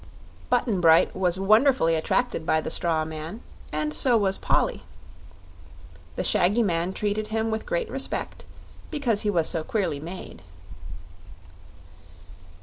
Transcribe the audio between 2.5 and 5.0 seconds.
the strawman, and so was Polly.